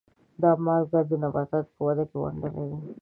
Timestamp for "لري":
2.55-2.77